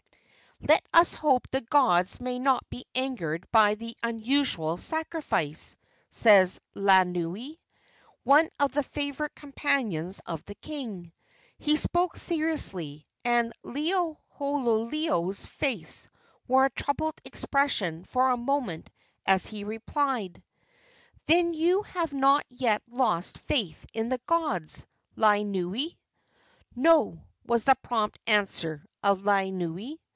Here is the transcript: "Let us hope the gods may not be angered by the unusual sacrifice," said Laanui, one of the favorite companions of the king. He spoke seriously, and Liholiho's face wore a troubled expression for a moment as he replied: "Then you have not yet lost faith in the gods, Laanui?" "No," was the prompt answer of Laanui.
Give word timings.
"Let 0.63 0.85
us 0.93 1.15
hope 1.15 1.47
the 1.49 1.61
gods 1.61 2.21
may 2.21 2.37
not 2.37 2.69
be 2.69 2.85
angered 2.93 3.49
by 3.51 3.73
the 3.73 3.97
unusual 4.03 4.77
sacrifice," 4.77 5.75
said 6.11 6.49
Laanui, 6.75 7.57
one 8.23 8.47
of 8.59 8.71
the 8.71 8.83
favorite 8.83 9.33
companions 9.33 10.21
of 10.27 10.45
the 10.45 10.53
king. 10.53 11.13
He 11.57 11.77
spoke 11.77 12.15
seriously, 12.15 13.07
and 13.25 13.53
Liholiho's 13.63 15.47
face 15.47 16.09
wore 16.47 16.65
a 16.65 16.69
troubled 16.69 17.19
expression 17.25 18.03
for 18.03 18.29
a 18.29 18.37
moment 18.37 18.87
as 19.25 19.47
he 19.47 19.63
replied: 19.63 20.43
"Then 21.25 21.55
you 21.55 21.81
have 21.81 22.13
not 22.13 22.45
yet 22.49 22.83
lost 22.87 23.39
faith 23.39 23.83
in 23.93 24.09
the 24.09 24.21
gods, 24.27 24.85
Laanui?" 25.17 25.97
"No," 26.75 27.19
was 27.47 27.63
the 27.63 27.73
prompt 27.81 28.19
answer 28.27 28.85
of 29.01 29.21
Laanui. 29.23 29.97